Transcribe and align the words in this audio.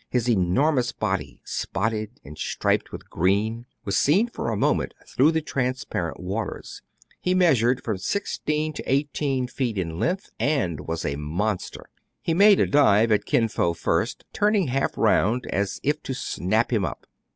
His 0.09 0.27
enormous 0.27 0.91
body, 0.91 1.41
spotted 1.45 2.19
and 2.25 2.35
striped 2.35 2.91
with 2.91 3.11
green, 3.11 3.67
was 3.85 3.95
seen 3.99 4.27
for 4.29 4.49
a 4.49 4.57
moment 4.57 4.95
through 5.05 5.29
the 5.31 5.43
transparent 5.43 6.19
waters. 6.19 6.81
He 7.19 7.35
measured 7.35 7.83
from 7.83 7.99
sixteen 7.99 8.73
to 8.73 8.91
eighteen 8.91 9.45
feet 9.45 9.77
in 9.77 9.99
length, 9.99 10.31
and 10.39 10.87
was 10.87 11.05
a 11.05 11.17
monster. 11.17 11.85
He 12.19 12.33
made 12.33 12.59
a 12.59 12.65
dive 12.65 13.11
at 13.11 13.25
Kin 13.25 13.47
Fo 13.47 13.75
first, 13.75 14.25
turning 14.33 14.69
half 14.69 14.97
round, 14.97 15.45
as 15.51 15.79
if 15.83 16.01
to 16.01 16.15
snap 16.15 16.73
him 16.73 16.83
up. 16.83 17.05